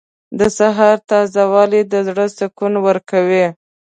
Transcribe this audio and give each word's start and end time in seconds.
•د 0.39 0.41
سهار 0.57 0.95
تازه 1.11 1.43
والی 1.53 1.81
د 1.93 1.95
زړه 2.07 2.25
سکون 2.37 2.73
ورکوي. 2.87 3.45